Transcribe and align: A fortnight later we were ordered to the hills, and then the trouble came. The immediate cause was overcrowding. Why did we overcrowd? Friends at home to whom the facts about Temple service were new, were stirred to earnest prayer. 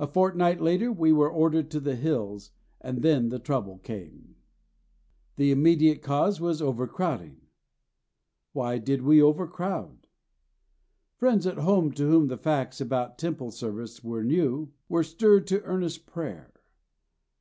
A 0.00 0.08
fortnight 0.08 0.60
later 0.60 0.90
we 0.90 1.12
were 1.12 1.30
ordered 1.30 1.70
to 1.70 1.78
the 1.78 1.94
hills, 1.94 2.50
and 2.80 3.02
then 3.02 3.28
the 3.28 3.38
trouble 3.38 3.78
came. 3.78 4.34
The 5.36 5.52
immediate 5.52 6.02
cause 6.02 6.40
was 6.40 6.60
overcrowding. 6.60 7.36
Why 8.52 8.78
did 8.78 9.02
we 9.02 9.22
overcrowd? 9.22 10.08
Friends 11.18 11.46
at 11.46 11.58
home 11.58 11.92
to 11.92 12.02
whom 12.04 12.26
the 12.26 12.36
facts 12.36 12.80
about 12.80 13.16
Temple 13.16 13.52
service 13.52 14.02
were 14.02 14.24
new, 14.24 14.72
were 14.88 15.04
stirred 15.04 15.46
to 15.46 15.62
earnest 15.62 16.04
prayer. 16.04 16.52